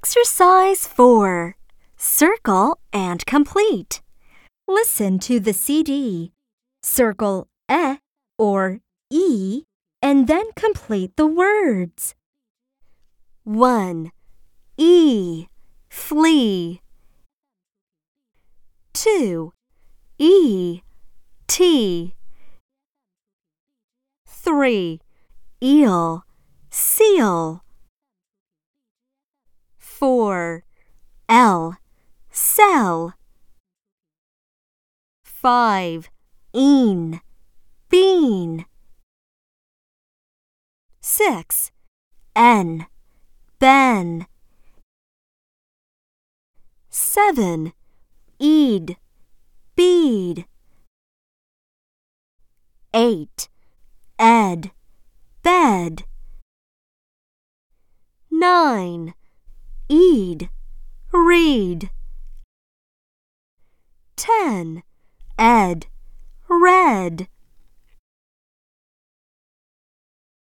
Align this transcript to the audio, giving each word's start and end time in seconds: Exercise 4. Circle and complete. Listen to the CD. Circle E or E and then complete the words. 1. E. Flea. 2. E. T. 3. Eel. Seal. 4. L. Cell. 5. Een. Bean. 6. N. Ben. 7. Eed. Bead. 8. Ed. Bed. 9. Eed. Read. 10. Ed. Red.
Exercise 0.00 0.86
4. 0.86 1.56
Circle 1.96 2.78
and 2.92 3.26
complete. 3.26 4.00
Listen 4.68 5.18
to 5.18 5.40
the 5.40 5.52
CD. 5.52 6.30
Circle 6.84 7.48
E 7.68 7.96
or 8.38 8.78
E 9.10 9.64
and 10.00 10.28
then 10.28 10.52
complete 10.54 11.16
the 11.16 11.26
words. 11.26 12.14
1. 13.42 14.12
E. 14.76 15.48
Flea. 15.90 16.80
2. 18.92 19.52
E. 20.18 20.80
T. 21.48 22.14
3. 24.28 25.00
Eel. 25.60 26.22
Seal. 26.70 27.64
4. 29.98 30.62
L. 31.28 31.74
Cell. 32.30 33.14
5. 35.24 36.08
Een. 36.52 37.20
Bean. 37.88 38.64
6. 41.00 41.72
N. 42.38 42.86
Ben. 43.58 44.28
7. 46.88 47.72
Eed. 48.38 48.96
Bead. 49.74 50.46
8. 52.92 53.48
Ed. 54.16 54.70
Bed. 55.42 56.06
9. 58.30 59.17
Eed. 59.88 60.50
Read. 61.12 61.90
10. 64.16 64.82
Ed. 65.38 65.86
Red. 66.48 67.28